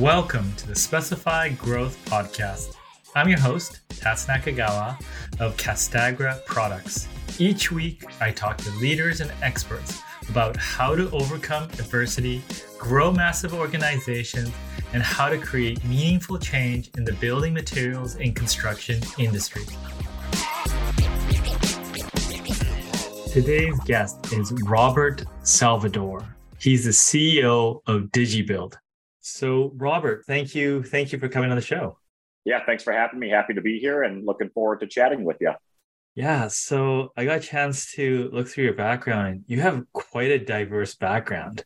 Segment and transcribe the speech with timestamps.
[0.00, 2.74] Welcome to the Specified Growth Podcast.
[3.14, 4.98] I'm your host, Tats Nakagawa
[5.38, 7.06] of Castagra Products.
[7.38, 10.00] Each week, I talk to leaders and experts
[10.30, 12.42] about how to overcome adversity,
[12.78, 14.50] grow massive organizations,
[14.94, 19.64] and how to create meaningful change in the building materials and construction industry.
[23.30, 26.24] Today's guest is Robert Salvador.
[26.58, 28.76] He's the CEO of DigiBuild.
[29.30, 30.82] So, Robert, thank you.
[30.82, 31.98] Thank you for coming on the show.
[32.44, 33.28] Yeah, thanks for having me.
[33.28, 35.52] Happy to be here and looking forward to chatting with you.
[36.14, 39.44] Yeah, so I got a chance to look through your background.
[39.46, 41.64] You have quite a diverse background.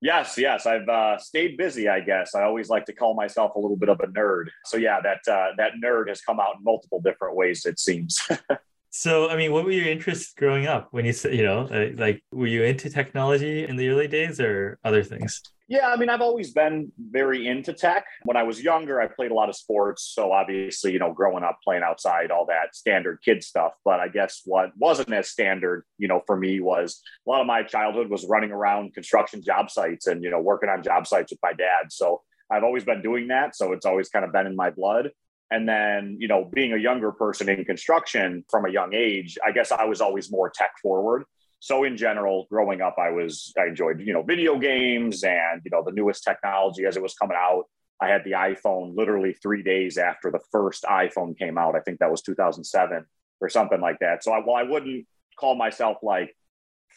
[0.00, 1.88] Yes, yes, I've uh, stayed busy.
[1.88, 4.48] I guess I always like to call myself a little bit of a nerd.
[4.66, 7.64] So yeah, that uh, that nerd has come out in multiple different ways.
[7.64, 8.20] It seems.
[8.96, 10.86] so, I mean, what were your interests growing up?
[10.92, 11.66] When you said, you know,
[11.96, 15.42] like, were you into technology in the early days or other things?
[15.66, 18.04] Yeah, I mean, I've always been very into tech.
[18.22, 20.12] When I was younger, I played a lot of sports.
[20.14, 23.72] So obviously, you know, growing up playing outside, all that standard kid stuff.
[23.84, 27.48] But I guess what wasn't as standard, you know, for me was a lot of
[27.48, 31.32] my childhood was running around construction job sites and, you know, working on job sites
[31.32, 31.90] with my dad.
[31.90, 33.56] So I've always been doing that.
[33.56, 35.10] So it's always kind of been in my blood.
[35.50, 39.52] And then, you know, being a younger person in construction from a young age, I
[39.52, 41.24] guess I was always more tech forward.
[41.60, 45.70] So in general growing up i was i enjoyed you know video games and you
[45.70, 47.64] know the newest technology as it was coming out.
[48.02, 51.74] I had the iphone literally three days after the first iphone came out.
[51.74, 53.06] I think that was 2007
[53.40, 54.22] or something like that.
[54.22, 55.06] So I, well i wouldn't
[55.40, 56.36] call myself like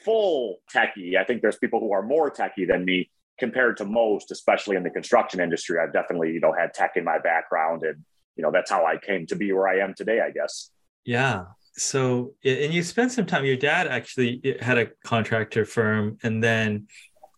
[0.04, 3.10] full techie i think there's people who are more techie than me
[3.40, 5.80] compared to most especially in the construction industry.
[5.80, 8.04] I've definitely you know had tech in my background and
[8.38, 10.72] you know that's how i came to be where i am today i guess.
[11.08, 11.46] Yeah.
[11.78, 16.44] So and you spent some time your dad actually eh, had a contractor firm and
[16.44, 16.88] then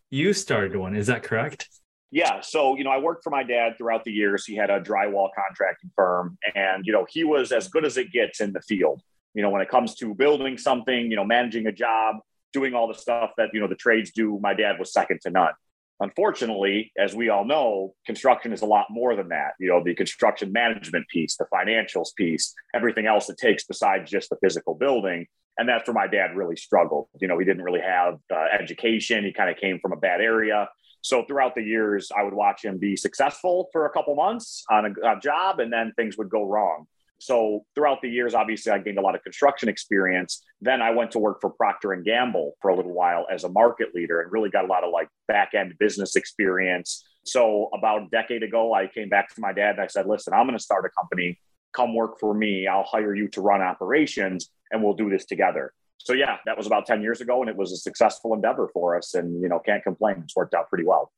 [0.10, 0.96] you started one.
[0.96, 1.70] Is that correct?
[2.10, 2.42] Yeah.
[2.42, 4.46] So you know i worked for my dad throughout the years.
[4.46, 8.12] He had a drywall contracting firm and you know he was as good as it
[8.12, 9.02] gets in the field.
[9.36, 12.18] You know when it comes to building something you know managing a job
[12.52, 15.30] doing all the stuff that you know the trades do my dad was second to
[15.30, 15.54] none
[16.02, 19.52] Unfortunately, as we all know, construction is a lot more than that.
[19.60, 24.30] You know, the construction management piece, the financials piece, everything else it takes besides just
[24.30, 25.28] the physical building.
[25.58, 27.10] And that's where my dad really struggled.
[27.20, 29.26] You know, he didn't really have uh, education.
[29.26, 30.70] He kind of came from a bad area.
[31.02, 34.86] So throughout the years, I would watch him be successful for a couple months on
[34.86, 36.88] a, a job, and then things would go wrong.
[37.20, 40.44] So throughout the years, obviously, I gained a lot of construction experience.
[40.62, 43.50] Then I went to work for Procter and Gamble for a little while as a
[43.50, 47.04] market leader, and really got a lot of like back end business experience.
[47.26, 50.34] So about a decade ago, I came back to my dad and I said, "Listen,
[50.34, 51.38] I'm going to start a company.
[51.74, 52.68] Come work for me.
[52.68, 56.66] I'll hire you to run operations, and we'll do this together." So yeah, that was
[56.66, 59.14] about 10 years ago, and it was a successful endeavor for us.
[59.14, 60.22] And you know, can't complain.
[60.24, 61.12] It's worked out pretty well.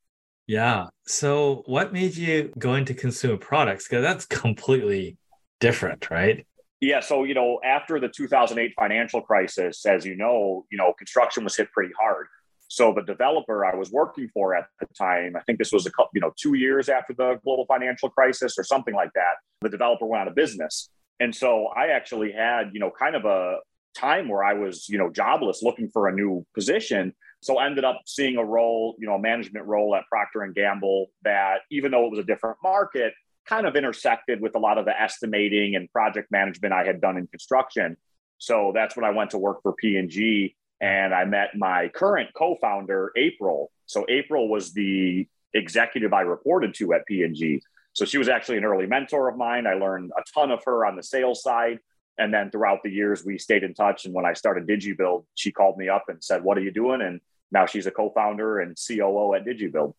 [0.48, 0.88] Yeah.
[1.06, 3.88] So, what made you go into consumer products?
[3.88, 5.18] Because that's completely
[5.62, 6.46] different, right?
[6.82, 11.44] Yeah, so you know, after the 2008 financial crisis, as you know, you know, construction
[11.44, 12.28] was hit pretty hard.
[12.68, 15.92] So the developer I was working for at the time, I think this was a
[15.92, 19.36] couple, you know, two years after the global financial crisis or something like that.
[19.62, 20.90] The developer went out of business,
[21.20, 23.58] and so I actually had, you know, kind of a
[23.96, 27.14] time where I was, you know, jobless, looking for a new position.
[27.42, 30.56] So I ended up seeing a role, you know, a management role at Procter and
[30.56, 33.14] Gamble that, even though it was a different market,
[33.46, 37.18] kind of intersected with a lot of the estimating and project management I had done
[37.18, 37.98] in construction.
[38.38, 43.12] So that's when I went to work for P&G and I met my current co-founder
[43.16, 43.72] April.
[43.86, 47.62] So April was the executive I reported to at P&G.
[47.94, 49.68] So she was actually an early mentor of mine.
[49.68, 51.80] I learned a ton of her on the sales side.
[52.18, 54.06] And then throughout the years, we stayed in touch.
[54.06, 57.02] And when I started DigiBuild, she called me up and said, What are you doing?
[57.02, 57.20] And
[57.52, 59.94] now she's a co founder and COO at DigiBuild.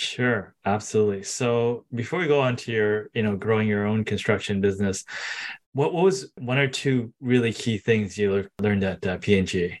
[0.00, 1.24] Sure, absolutely.
[1.24, 5.04] So before we go on to your, you know, growing your own construction business,
[5.72, 9.80] what, what was one or two really key things you learned at uh, P&G?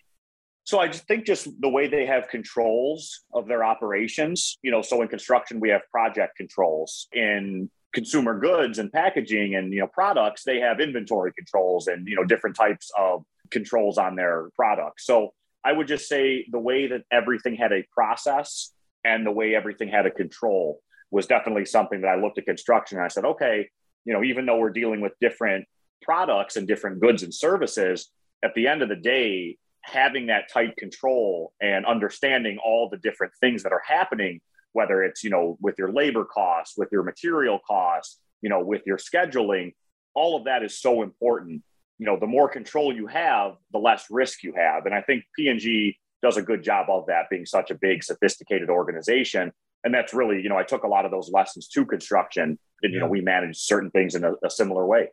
[0.64, 4.82] So I just think just the way they have controls of their operations, you know,
[4.82, 7.06] so in construction we have project controls.
[7.12, 12.16] In consumer goods and packaging and you know products, they have inventory controls and you
[12.16, 13.22] know different types of
[13.52, 15.06] controls on their products.
[15.06, 15.30] So
[15.64, 18.72] I would just say the way that everything had a process
[19.04, 20.80] and the way everything had a control
[21.10, 23.68] was definitely something that I looked at construction and I said, okay,
[24.04, 25.66] you know, even though we're dealing with different
[26.02, 28.10] products and different goods and services,
[28.44, 33.32] at the end of the day, having that tight control and understanding all the different
[33.40, 34.40] things that are happening,
[34.72, 38.82] whether it's, you know, with your labor costs, with your material costs, you know, with
[38.86, 39.74] your scheduling,
[40.14, 41.62] all of that is so important.
[41.98, 44.86] You know, the more control you have, the less risk you have.
[44.86, 48.70] And I think P&G does a good job of that being such a big, sophisticated
[48.70, 49.52] organization.
[49.84, 52.92] And that's really, you know, I took a lot of those lessons to construction and,
[52.92, 55.08] you know, we managed certain things in a, a similar way.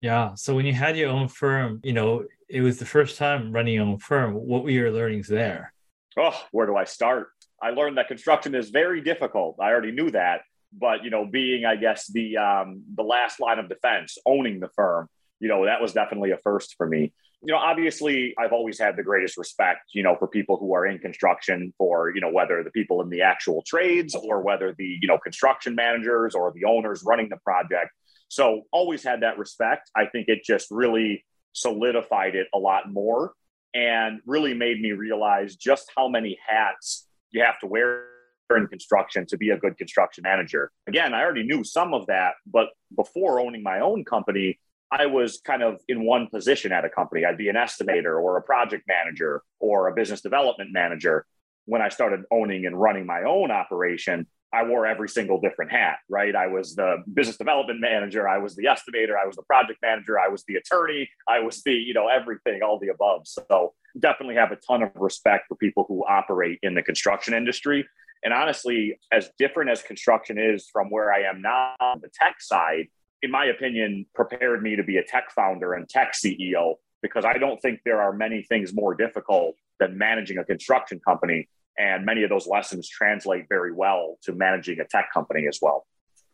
[0.00, 0.34] Yeah.
[0.34, 3.74] So when you had your own firm, you know, it was the first time running
[3.74, 4.34] your own firm.
[4.34, 5.72] What were your learnings there?
[6.18, 7.28] Oh, where do I start?
[7.60, 9.56] I learned that construction is very difficult.
[9.60, 10.42] I already knew that,
[10.72, 14.68] but you know, being I guess the um, the last line of defense, owning the
[14.68, 15.08] firm,
[15.40, 17.12] you know, that was definitely a first for me.
[17.42, 20.86] You know, obviously, I've always had the greatest respect, you know, for people who are
[20.86, 24.98] in construction, for you know, whether the people in the actual trades or whether the
[25.00, 27.90] you know construction managers or the owners running the project.
[28.28, 29.90] So, always had that respect.
[29.96, 33.32] I think it just really solidified it a lot more
[33.74, 38.06] and really made me realize just how many hats you have to wear
[38.56, 40.70] in construction to be a good construction manager.
[40.86, 44.58] Again, I already knew some of that, but before owning my own company,
[44.90, 47.24] I was kind of in one position at a company.
[47.24, 51.26] I'd be an estimator or a project manager or a business development manager.
[51.66, 55.98] When I started owning and running my own operation, I wore every single different hat,
[56.08, 56.34] right?
[56.34, 60.18] I was the business development manager, I was the estimator, I was the project manager,
[60.18, 63.26] I was the attorney, I was the, you know, everything, all the above.
[63.26, 67.86] So definitely have a ton of respect for people who operate in the construction industry.
[68.24, 72.40] And honestly, as different as construction is from where I am now on the tech
[72.40, 72.88] side,
[73.22, 77.34] in my opinion, prepared me to be a tech founder and tech CEO because I
[77.34, 81.48] don't think there are many things more difficult than managing a construction company
[81.78, 85.86] and many of those lessons translate very well to managing a tech company as well.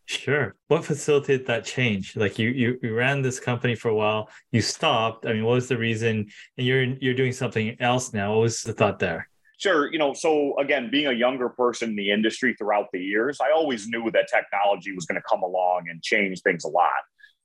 [0.07, 0.55] Sure.
[0.69, 2.17] What facilitated that change?
[2.17, 5.27] Like you, you, you ran this company for a while, you stopped.
[5.27, 6.29] I mean, what was the reason?
[6.59, 8.33] And you're you're doing something else now.
[8.33, 9.29] What was the thought there?
[9.65, 9.91] Sure.
[9.91, 13.51] You know, so again, being a younger person in the industry throughout the years, I
[13.51, 16.91] always knew that technology was going to come along and change things a lot.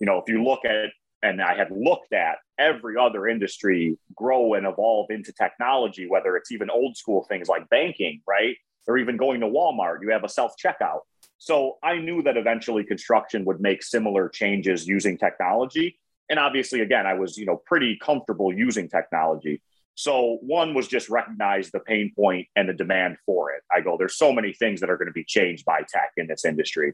[0.02, 0.90] You know, if you look at
[1.24, 6.52] and I had looked at every other industry grow and evolve into technology, whether it's
[6.52, 8.58] even old school things like banking, right?
[8.86, 11.04] Or even going to Walmart, you have a self checkout.
[11.38, 15.98] So I knew that eventually construction would make similar changes using technology.
[16.30, 19.62] And obviously, again, I was, you know, pretty comfortable using technology.
[20.00, 23.64] So one was just recognize the pain point and the demand for it.
[23.70, 26.26] I go, there's so many things that are going to be changed by tech in
[26.26, 26.94] this industry.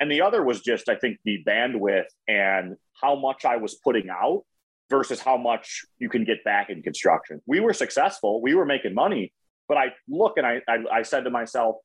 [0.00, 4.08] And the other was just, I think, the bandwidth and how much I was putting
[4.08, 4.44] out
[4.88, 7.42] versus how much you can get back in construction.
[7.44, 9.34] We were successful, we were making money,
[9.68, 11.76] but I look and I, I, I said to myself,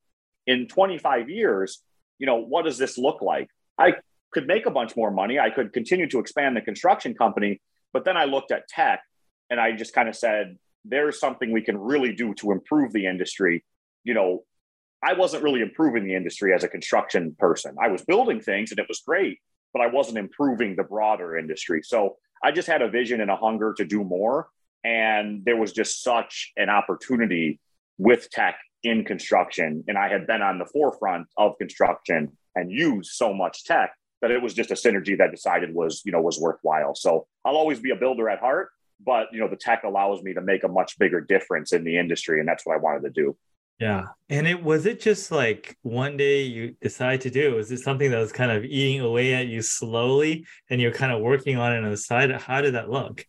[0.47, 1.83] in 25 years,
[2.19, 3.49] you know, what does this look like?
[3.77, 3.95] I
[4.31, 5.39] could make a bunch more money.
[5.39, 7.59] I could continue to expand the construction company.
[7.91, 9.01] But then I looked at tech
[9.53, 13.05] and I just kind of said, there's something we can really do to improve the
[13.05, 13.63] industry.
[14.03, 14.43] You know,
[15.03, 17.75] I wasn't really improving the industry as a construction person.
[17.79, 19.37] I was building things and it was great,
[19.71, 21.81] but I wasn't improving the broader industry.
[21.83, 24.47] So I just had a vision and a hunger to do more.
[24.83, 27.59] And there was just such an opportunity
[27.99, 29.83] with tech in construction.
[29.87, 34.31] And I had been on the forefront of construction and used so much tech that
[34.31, 36.95] it was just a synergy that decided was, you know, was worthwhile.
[36.95, 38.69] So I'll always be a builder at heart,
[39.05, 41.97] but you know, the tech allows me to make a much bigger difference in the
[41.97, 42.39] industry.
[42.39, 43.35] And that's what I wanted to do.
[43.79, 44.05] Yeah.
[44.29, 47.55] And it was it just like one day you decide to do?
[47.55, 51.11] Was it something that was kind of eating away at you slowly and you're kind
[51.11, 52.31] of working on it on the side?
[52.31, 53.25] How did that look?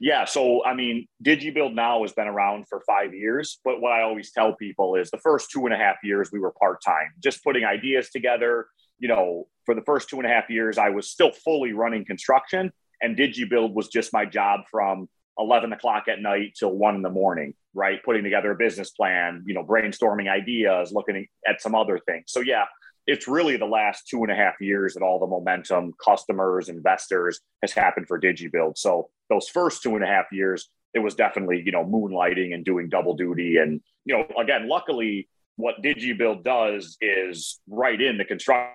[0.00, 0.24] Yeah.
[0.24, 3.58] So, I mean, DigiBuild now has been around for five years.
[3.64, 6.40] But what I always tell people is the first two and a half years we
[6.40, 8.66] were part time, just putting ideas together.
[8.98, 12.04] You know, for the first two and a half years, I was still fully running
[12.04, 17.02] construction, and DigiBuild was just my job from 11 o'clock at night till one in
[17.02, 18.02] the morning, right?
[18.04, 22.24] Putting together a business plan, you know, brainstorming ideas, looking at some other things.
[22.28, 22.64] So, yeah,
[23.06, 27.40] it's really the last two and a half years that all the momentum, customers, investors
[27.62, 28.76] has happened for DigiBuild.
[28.76, 32.64] So, those first two and a half years, it was definitely, you know, moonlighting and
[32.64, 33.56] doing double duty.
[33.56, 38.74] And, you know, again, luckily, what DigiBuild does is right in the construction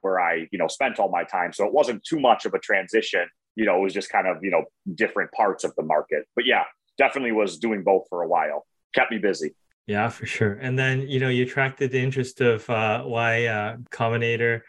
[0.00, 1.52] where I, you know, spent all my time.
[1.52, 3.26] So it wasn't too much of a transition
[3.56, 4.64] you know, it was just kind of, you know,
[4.94, 6.26] different parts of the market.
[6.34, 6.64] But yeah,
[6.98, 8.66] definitely was doing both for a while.
[8.94, 9.54] Kept me busy.
[9.86, 10.52] Yeah, for sure.
[10.52, 14.60] And then, you know, you attracted the interest of uh, Y uh, Combinator.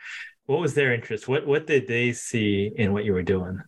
[0.46, 1.28] What was their interest?
[1.28, 3.62] What what did they see in what you were doing?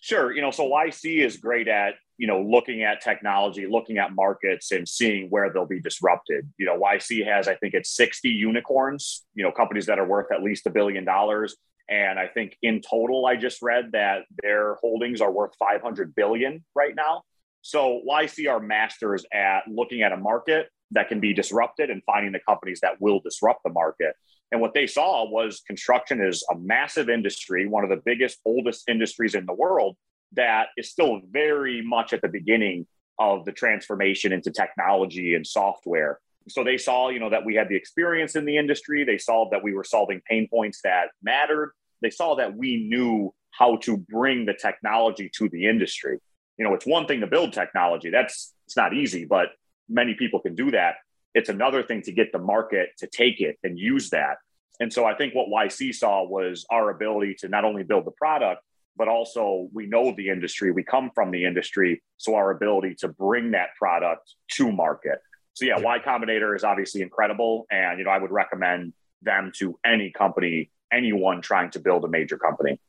[0.00, 0.32] Sure.
[0.32, 4.70] You know, so YC is great at, you know, looking at technology, looking at markets
[4.70, 6.48] and seeing where they'll be disrupted.
[6.58, 10.30] You know, YC has, I think it's 60 unicorns, you know, companies that are worth
[10.30, 11.56] at least a billion dollars.
[11.88, 16.64] And I think in total, I just read that their holdings are worth 500 billion
[16.74, 17.22] right now.
[17.62, 22.32] So YC are masters at looking at a market that can be disrupted and finding
[22.32, 24.14] the companies that will disrupt the market.
[24.52, 28.88] And what they saw was construction is a massive industry, one of the biggest, oldest
[28.88, 29.96] industries in the world
[30.32, 32.86] that is still very much at the beginning
[33.18, 37.68] of the transformation into technology and software So they saw, you know, that we had
[37.68, 39.04] the experience in the industry.
[39.04, 41.72] They saw that we were solving pain points that mattered.
[42.02, 46.18] They saw that we knew how to bring the technology to the industry.
[46.58, 48.10] You know, it's one thing to build technology.
[48.10, 49.48] That's it's not easy, but
[49.88, 50.96] many people can do that.
[51.34, 54.36] It's another thing to get the market to take it and use that.
[54.80, 58.12] And so I think what YC saw was our ability to not only build the
[58.12, 58.62] product,
[58.96, 62.02] but also we know the industry, we come from the industry.
[62.16, 65.18] So our ability to bring that product to market.
[65.54, 67.66] So yeah, Y Combinator is obviously incredible.
[67.70, 72.08] And, you know, I would recommend them to any company, anyone trying to build a
[72.08, 72.80] major company.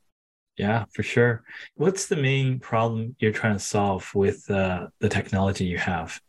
[0.56, 1.42] Yeah, for sure.
[1.76, 6.20] What's the main problem you're trying to solve with uh, the technology you have?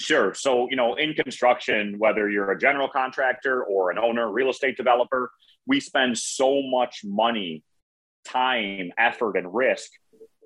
[0.00, 0.32] Sure.
[0.32, 4.76] So, you know, in construction, whether you're a general contractor or an owner, real estate
[4.76, 5.32] developer,
[5.66, 7.64] we spend so much money,
[8.24, 9.90] time, effort, and risk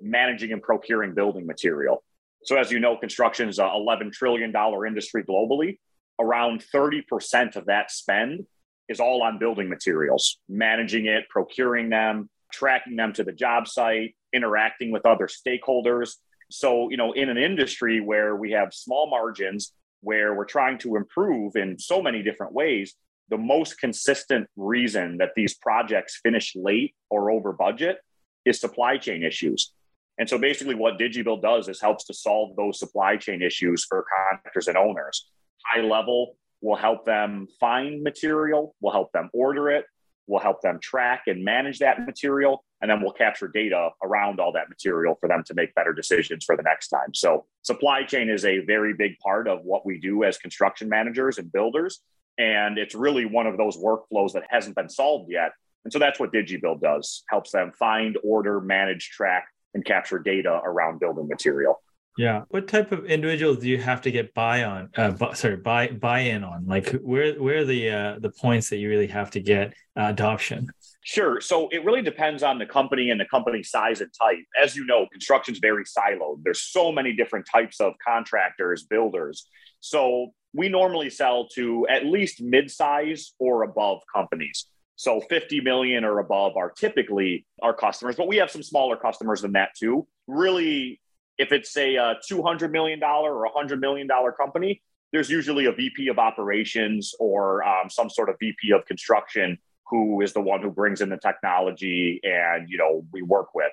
[0.01, 2.03] managing and procuring building material.
[2.43, 4.53] So, as you know, construction is a $11 trillion
[4.87, 5.77] industry globally.
[6.19, 8.45] Around 30% of that spend
[8.89, 14.15] is all on building materials, managing it, procuring them, tracking them to the job site,
[14.33, 16.15] interacting with other stakeholders.
[16.51, 20.95] So, you know, in an industry where we have small margins, where we're trying to
[20.95, 22.95] improve in so many different ways,
[23.29, 27.97] the most consistent reason that these projects finish late or over budget
[28.45, 29.73] is supply chain issues.
[30.19, 34.05] And so basically what DigiBuild does is helps to solve those supply chain issues for
[34.29, 35.29] contractors and owners.
[35.65, 39.85] High level will help them find material, we'll help them order it,
[40.27, 44.53] We'll help them track and manage that material, and then we'll capture data around all
[44.53, 47.13] that material for them to make better decisions for the next time.
[47.13, 51.39] So, supply chain is a very big part of what we do as construction managers
[51.39, 51.99] and builders.
[52.37, 55.51] And it's really one of those workflows that hasn't been solved yet.
[55.83, 60.61] And so that's what DigiBuild does helps them find, order, manage, track, and capture data
[60.63, 61.81] around building material.
[62.17, 62.43] Yeah.
[62.49, 64.89] What type of individuals do you have to get buy on?
[64.95, 66.65] Uh, bu- sorry, buy buy in on.
[66.67, 70.07] Like, where where are the uh, the points that you really have to get uh,
[70.09, 70.67] adoption?
[71.01, 71.41] Sure.
[71.41, 74.39] So it really depends on the company and the company size and type.
[74.61, 76.43] As you know, construction's very siloed.
[76.43, 79.45] There's so many different types of contractors, builders.
[79.81, 84.67] So we normally sell to at least mid-size or above companies.
[84.95, 89.41] So 50 million or above are typically our customers, but we have some smaller customers
[89.41, 90.07] than that too.
[90.27, 91.01] Really
[91.37, 96.19] if it's a, a $200 million or $100 million company, there's usually a VP of
[96.19, 101.01] operations or um, some sort of VP of construction who is the one who brings
[101.01, 103.71] in the technology and, you know, we work with.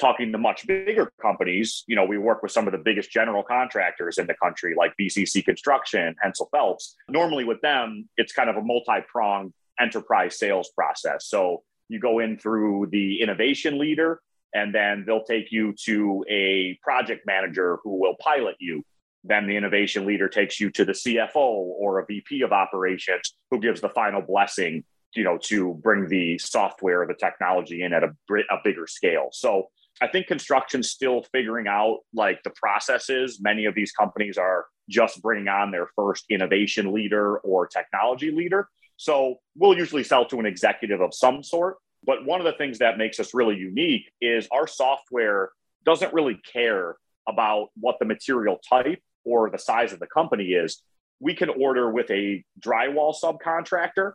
[0.00, 3.42] Talking to much bigger companies, you know, we work with some of the biggest general
[3.42, 6.96] contractors in the country, like BCC Construction, Hensel Phelps.
[7.08, 11.26] Normally, with them, it's kind of a multi pronged enterprise sales process.
[11.26, 14.22] So you go in through the innovation leader,
[14.54, 18.82] and then they'll take you to a project manager who will pilot you.
[19.22, 23.60] Then the innovation leader takes you to the CFO or a VP of operations who
[23.60, 28.02] gives the final blessing, you know, to bring the software or the technology in at
[28.02, 28.10] a,
[28.50, 29.28] a bigger scale.
[29.32, 29.68] So
[30.00, 33.38] I think construction's still figuring out like the processes.
[33.40, 38.68] Many of these companies are just bringing on their first innovation leader or technology leader.
[38.96, 42.78] So we'll usually sell to an executive of some sort but one of the things
[42.78, 45.50] that makes us really unique is our software
[45.84, 46.96] doesn't really care
[47.28, 50.82] about what the material type or the size of the company is.
[51.20, 54.12] We can order with a drywall subcontractor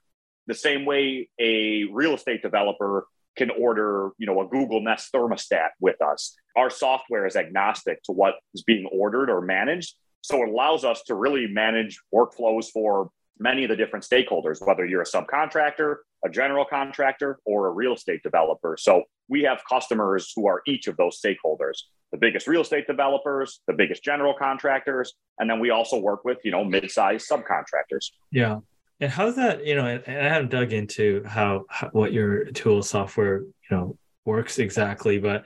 [0.47, 5.69] the same way a real estate developer can order, you know, a Google Nest thermostat
[5.79, 6.35] with us.
[6.55, 9.95] Our software is agnostic to what is being ordered or managed.
[10.21, 14.85] So it allows us to really manage workflows for many of the different stakeholders, whether
[14.85, 18.75] you're a subcontractor, a general contractor, or a real estate developer.
[18.79, 23.59] So we have customers who are each of those stakeholders the biggest real estate developers,
[23.67, 28.11] the biggest general contractors, and then we also work with, you know, mid-sized subcontractors.
[28.31, 28.59] Yeah.
[29.01, 32.81] And how's that, you know, and I haven't dug into how, how what your tool
[32.83, 35.45] software, you know, works exactly, but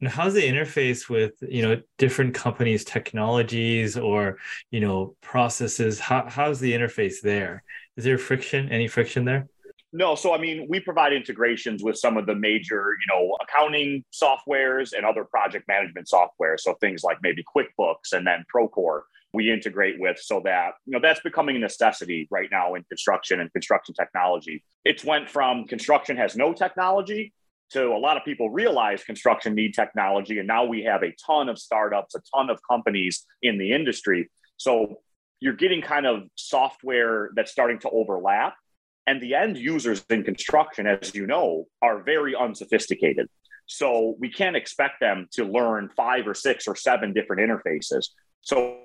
[0.00, 4.38] you know, how's the interface with you know different companies' technologies or
[4.70, 5.98] you know processes?
[5.98, 7.62] How, how's the interface there?
[7.96, 8.68] Is there friction?
[8.70, 9.48] Any friction there?
[9.92, 14.04] No, so I mean, we provide integrations with some of the major, you know, accounting
[14.12, 16.56] softwares and other project management software.
[16.58, 20.98] So things like maybe QuickBooks and then Procore we integrate with so that you know
[21.00, 26.16] that's becoming a necessity right now in construction and construction technology it's went from construction
[26.16, 27.32] has no technology
[27.70, 31.48] to a lot of people realize construction need technology and now we have a ton
[31.48, 35.00] of startups a ton of companies in the industry so
[35.38, 38.54] you're getting kind of software that's starting to overlap
[39.06, 43.28] and the end users in construction as you know are very unsophisticated
[43.66, 48.08] so we can't expect them to learn five or six or seven different interfaces
[48.40, 48.78] so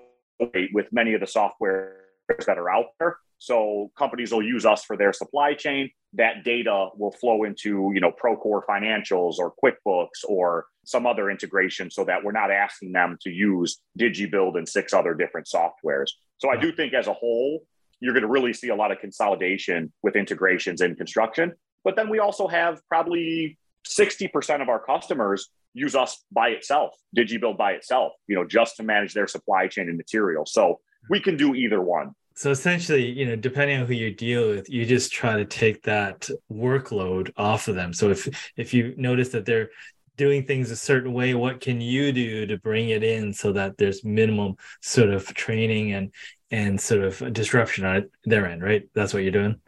[0.74, 1.98] with many of the software
[2.46, 3.18] that are out there.
[3.38, 5.92] So companies will use us for their supply chain.
[6.14, 11.92] That data will flow into, you know, Procore financials or QuickBooks or some other integration
[11.92, 16.12] so that we're not asking them to use DigiBuild and six other different softwares.
[16.38, 17.64] So I do think as a whole,
[18.06, 21.54] you're going to really see a lot of consolidation with integrations in construction.
[21.84, 23.58] But then we also have probably
[23.88, 28.84] 60% of our customers use us by itself, DigiBuild by itself, you know, just to
[28.84, 30.46] manage their supply chain and material.
[30.46, 32.12] So we can do either one.
[32.36, 35.82] So essentially, you know, depending on who you deal with, you just try to take
[35.84, 37.92] that workload off of them.
[37.92, 39.70] So if if you notice that they're
[40.18, 43.78] doing things a certain way, what can you do to bring it in so that
[43.78, 46.12] there's minimum sort of training and
[46.52, 48.88] and sort of disruption on their end, right?
[48.94, 49.60] That's what you're doing.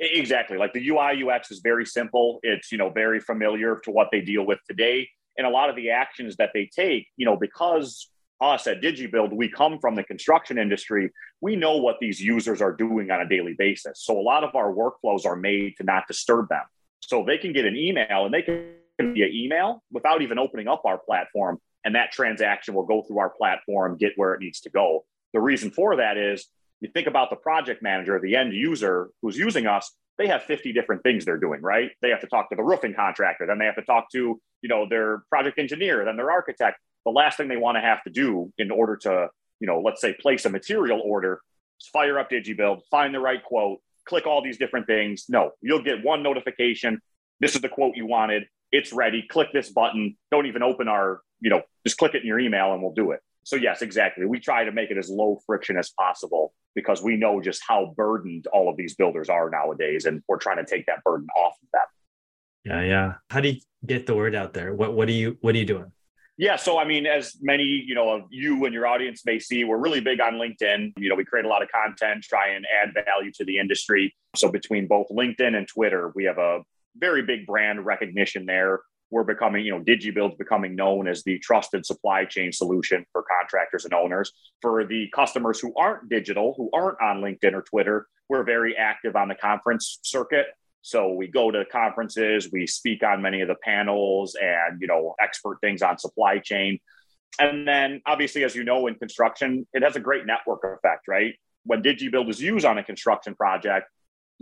[0.00, 0.56] Exactly.
[0.56, 2.40] Like the UI UX is very simple.
[2.42, 5.08] It's, you know, very familiar to what they deal with today.
[5.36, 8.08] And a lot of the actions that they take, you know, because
[8.40, 11.10] us at DigiBuild, we come from the construction industry.
[11.40, 14.02] We know what these users are doing on a daily basis.
[14.02, 16.62] So a lot of our workflows are made to not disturb them.
[17.00, 18.66] So they can get an email and they can
[19.00, 21.58] via email without even opening up our platform.
[21.84, 25.04] And that transaction will go through our platform, get where it needs to go.
[25.32, 26.46] The reason for that is
[26.80, 30.72] you think about the project manager, the end user who's using us, they have 50
[30.72, 31.90] different things they're doing, right?
[32.00, 34.68] They have to talk to the roofing contractor, then they have to talk to, you
[34.68, 36.78] know, their project engineer, then their architect.
[37.04, 39.28] The last thing they want to have to do in order to,
[39.60, 41.40] you know, let's say place a material order
[41.80, 45.24] is fire up DigiBuild, find the right quote, click all these different things.
[45.28, 47.00] No, you'll get one notification.
[47.40, 48.44] This is the quote you wanted.
[48.74, 49.22] It's ready.
[49.22, 50.16] Click this button.
[50.32, 53.12] Don't even open our, you know, just click it in your email and we'll do
[53.12, 53.20] it.
[53.44, 54.26] So, yes, exactly.
[54.26, 57.94] We try to make it as low friction as possible because we know just how
[57.96, 60.06] burdened all of these builders are nowadays.
[60.06, 61.82] And we're trying to take that burden off of them.
[62.64, 62.82] Yeah.
[62.82, 63.12] Yeah.
[63.30, 64.74] How do you get the word out there?
[64.74, 65.92] What, what are you, what are you doing?
[66.36, 69.62] Yeah, so I mean, as many you know of you and your audience may see,
[69.62, 70.94] we're really big on LinkedIn.
[70.96, 74.16] You know, we create a lot of content, try and add value to the industry.
[74.34, 76.62] So between both LinkedIn and Twitter, we have a
[76.96, 78.80] very big brand recognition there.
[79.10, 83.84] We're becoming, you know, DigiBuild's becoming known as the trusted supply chain solution for contractors
[83.84, 84.32] and owners.
[84.60, 89.14] For the customers who aren't digital, who aren't on LinkedIn or Twitter, we're very active
[89.14, 90.46] on the conference circuit.
[90.82, 95.14] So we go to conferences, we speak on many of the panels and, you know,
[95.22, 96.78] expert things on supply chain.
[97.38, 101.34] And then obviously, as you know, in construction, it has a great network effect, right?
[101.64, 103.88] When DigiBuild is used on a construction project,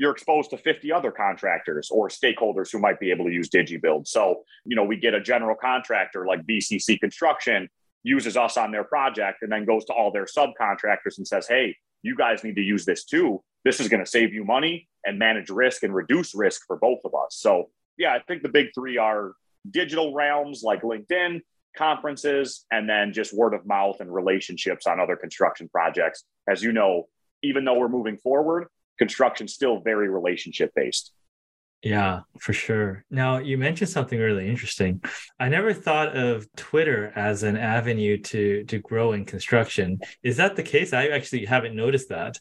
[0.03, 4.09] you're exposed to 50 other contractors or stakeholders who might be able to use DigiBuild.
[4.09, 7.69] So, you know, we get a general contractor like BCC Construction
[8.03, 11.77] uses us on their project and then goes to all their subcontractors and says, hey,
[12.03, 13.45] you guys need to use this too.
[13.65, 16.99] This is going to save you money and manage risk and reduce risk for both
[17.05, 17.37] of us.
[17.37, 19.35] So, yeah, I think the big three are
[19.71, 21.43] digital realms like LinkedIn,
[21.77, 26.25] conferences, and then just word of mouth and relationships on other construction projects.
[26.49, 27.05] As you know,
[27.45, 28.67] even though we're moving forward,
[28.99, 31.13] construction still very relationship based.
[31.83, 33.05] Yeah, for sure.
[33.11, 35.03] Now, you mentioned something really interesting.
[35.41, 39.99] I never thought of Twitter as an avenue to to grow in construction.
[40.23, 40.93] Is that the case?
[40.93, 42.39] I actually haven't noticed that.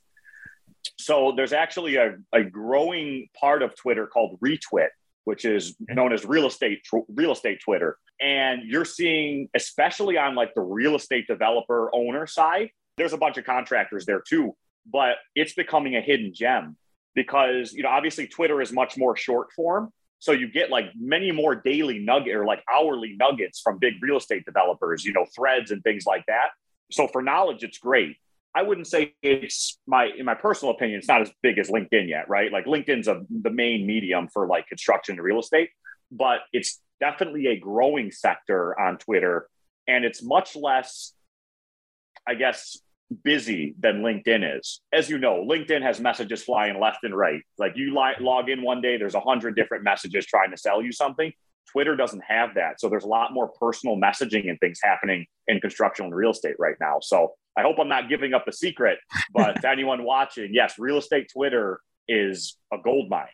[0.99, 4.89] So, there's actually a, a growing part of Twitter called Retwit,
[5.23, 7.97] which is known as real estate real estate Twitter.
[8.19, 13.37] And you're seeing especially on like the real estate developer owner side, there's a bunch
[13.37, 14.55] of contractors there too
[14.89, 16.77] but it's becoming a hidden gem
[17.15, 19.91] because you know obviously Twitter is much more short form.
[20.19, 24.17] So you get like many more daily nugget or like hourly nuggets from big real
[24.17, 26.49] estate developers, you know, threads and things like that.
[26.91, 28.17] So for knowledge, it's great.
[28.53, 32.07] I wouldn't say it's my, in my personal opinion, it's not as big as LinkedIn
[32.07, 32.51] yet, right?
[32.51, 35.69] Like LinkedIn's a, the main medium for like construction and real estate,
[36.11, 39.47] but it's definitely a growing sector on Twitter.
[39.87, 41.13] And it's much less,
[42.27, 42.77] I guess,
[43.23, 44.81] busy than LinkedIn is.
[44.93, 47.41] As you know, LinkedIn has messages flying left and right.
[47.57, 50.81] Like you li- log in one day, there's a hundred different messages trying to sell
[50.81, 51.31] you something.
[51.71, 52.79] Twitter doesn't have that.
[52.79, 56.55] So there's a lot more personal messaging and things happening in construction and real estate
[56.59, 56.99] right now.
[57.01, 58.99] So I hope I'm not giving up a secret,
[59.33, 63.27] but to anyone watching, yes, real estate Twitter is a gold mine.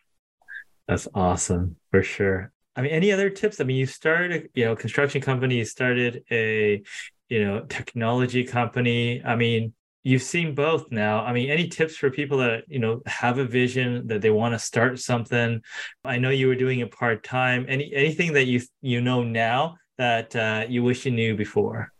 [0.86, 2.52] That's awesome for sure.
[2.76, 3.60] I mean, any other tips?
[3.60, 6.82] I mean, you started, you know, construction company, you started a
[7.28, 9.22] you know, technology company.
[9.24, 11.24] I mean, you've seen both now.
[11.24, 14.54] I mean, any tips for people that, you know, have a vision that they want
[14.54, 15.60] to start something?
[16.04, 17.66] I know you were doing it part time.
[17.68, 21.92] Any anything that you you know now that uh, you wish you knew before?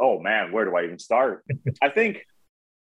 [0.00, 1.44] Oh man, where do I even start?
[1.82, 2.24] I think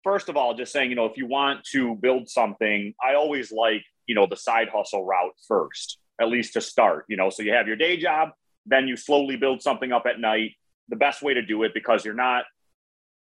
[0.03, 3.51] first of all, just saying, you know, if you want to build something, I always
[3.51, 7.43] like, you know, the side hustle route first, at least to start, you know, so
[7.43, 8.31] you have your day job,
[8.67, 10.53] then you slowly build something up at night
[10.89, 12.45] the best way to do it because you're not,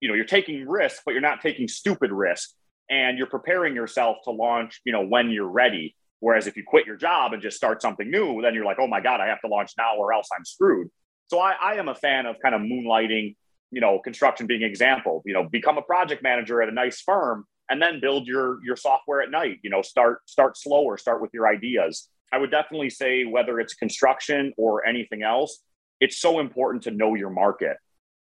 [0.02, 2.52] you know, you're taking risk, but you're not taking stupid risk.
[2.90, 5.96] and you're preparing yourself to launch, you know, when you're ready.
[6.20, 8.88] Whereas if you quit your job and just start something new, then you're like, oh
[8.88, 10.90] my God, I have to launch now or else I'm screwed.
[11.28, 13.36] So I, I am a fan of kind of moonlighting,
[13.72, 17.46] you know, construction being example, you know, become a project manager at a nice firm
[17.70, 21.32] and then build your your software at night, you know, start start slower, start with
[21.34, 22.08] your ideas.
[22.32, 25.64] I would definitely say whether it's construction or anything else,
[26.00, 27.78] it's so important to know your market.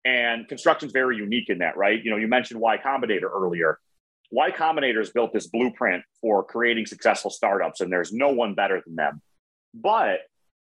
[0.05, 2.01] And construction is very unique in that, right?
[2.03, 3.79] You know, you mentioned Y Combinator earlier.
[4.31, 8.81] Y Combinator has built this blueprint for creating successful startups, and there's no one better
[8.85, 9.21] than them.
[9.73, 10.19] But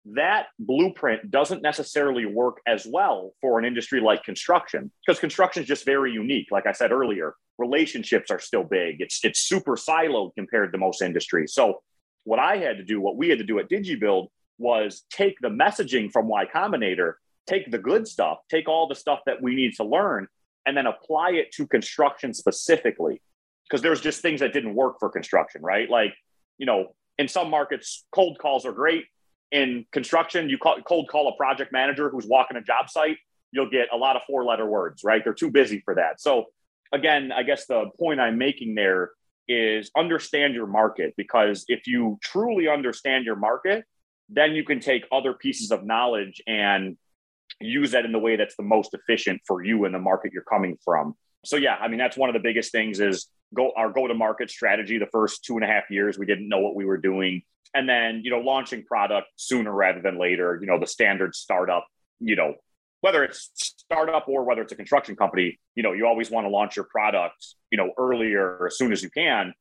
[0.06, 5.67] that blueprint doesn't necessarily work as well for an industry like construction because construction is
[5.67, 6.47] just very unique.
[6.51, 8.97] Like I said earlier, relationships are still big.
[8.99, 11.53] It's it's super siloed compared to most industries.
[11.53, 11.82] So
[12.25, 14.27] what I had to do, what we had to do at DigiBuild
[14.58, 17.13] was take the messaging from Y Combinator,
[17.48, 20.28] take the good stuff, take all the stuff that we need to learn,
[20.66, 23.22] and then apply it to construction specifically.
[23.70, 25.89] Because there's just things that didn't work for construction, right?
[25.89, 26.13] Like,
[26.58, 29.06] you know, in some markets, cold calls are great.
[29.52, 33.18] In construction, you call, cold call a project manager who's walking a job site,
[33.52, 35.24] you'll get a lot of four letter words, right?
[35.24, 36.20] They're too busy for that.
[36.20, 36.46] So,
[36.92, 39.12] again, I guess the point I'm making there
[39.48, 43.86] is understand your market because if you truly understand your market,
[44.29, 46.97] then you can take other pieces of knowledge and
[47.59, 50.43] use that in the way that's the most efficient for you and the market you're
[50.43, 51.15] coming from.
[51.45, 54.13] So yeah, I mean that's one of the biggest things is go our go to
[54.13, 54.97] market strategy.
[54.97, 57.88] The first two and a half years, we didn't know what we were doing, and
[57.88, 60.57] then you know launching product sooner rather than later.
[60.59, 61.86] You know the standard startup.
[62.19, 62.55] You know
[63.01, 65.59] whether it's startup or whether it's a construction company.
[65.75, 67.45] You know you always want to launch your product.
[67.71, 69.53] You know earlier as soon as you can.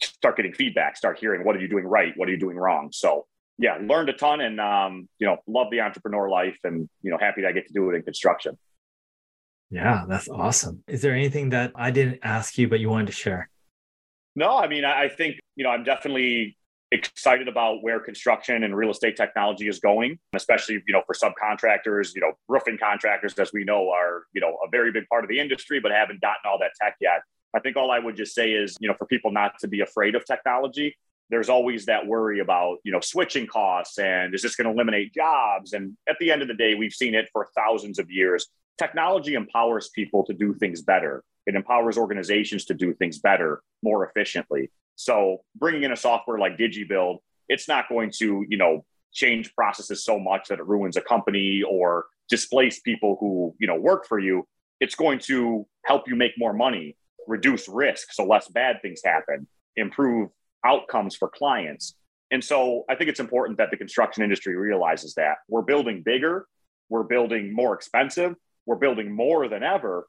[0.00, 0.96] Start getting feedback.
[0.96, 2.90] Start hearing what are you doing right, what are you doing wrong.
[2.92, 3.26] So
[3.58, 7.18] yeah, learned a ton and um, you know, love the entrepreneur life and you know,
[7.18, 8.56] happy that I get to do it in construction.
[9.70, 10.82] Yeah, that's awesome.
[10.86, 13.50] Is there anything that I didn't ask you but you wanted to share?
[14.34, 16.56] No, I mean, I think, you know, I'm definitely
[16.90, 22.14] excited about where construction and real estate technology is going, especially, you know, for subcontractors,
[22.14, 25.28] you know, roofing contractors, as we know, are, you know, a very big part of
[25.28, 27.20] the industry, but haven't gotten all that tech yet.
[27.54, 29.80] I think all I would just say is, you know, for people not to be
[29.80, 30.96] afraid of technology,
[31.30, 35.14] there's always that worry about you know switching costs and is this going to eliminate
[35.14, 35.72] jobs?
[35.72, 38.46] And at the end of the day we've seen it for thousands of years.
[38.78, 41.24] Technology empowers people to do things better.
[41.46, 44.70] It empowers organizations to do things better more efficiently.
[44.94, 50.04] So bringing in a software like digibuild it's not going to you know change processes
[50.04, 54.18] so much that it ruins a company or displace people who you know work for
[54.18, 54.46] you.
[54.80, 59.46] It's going to help you make more money reduce risk so less bad things happen
[59.76, 60.30] improve
[60.64, 61.94] outcomes for clients.
[62.30, 66.46] And so I think it's important that the construction industry realizes that we're building bigger,
[66.88, 68.34] we're building more expensive,
[68.66, 70.06] we're building more than ever,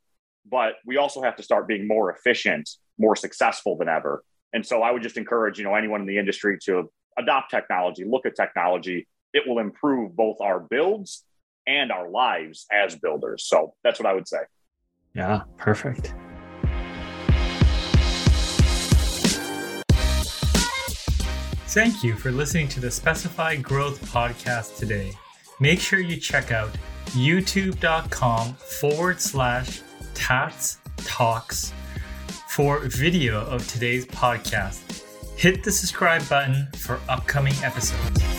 [0.49, 4.23] but we also have to start being more efficient, more successful than ever.
[4.53, 8.03] And so I would just encourage, you know, anyone in the industry to adopt technology,
[8.03, 9.07] look at technology.
[9.33, 11.23] It will improve both our builds
[11.67, 13.45] and our lives as builders.
[13.45, 14.39] So that's what I would say.
[15.13, 16.13] Yeah, perfect.
[21.69, 25.13] Thank you for listening to the Specified Growth podcast today.
[25.59, 26.75] Make sure you check out
[27.09, 29.83] youtube.com forward slash
[30.15, 31.71] tats talks
[32.47, 35.03] for video of today's podcast.
[35.37, 38.38] Hit the subscribe button for upcoming episodes.